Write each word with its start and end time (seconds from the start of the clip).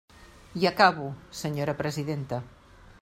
I 0.61 0.63
acabo, 0.71 1.05
senyora 1.41 1.75
presidenta. 1.81 2.37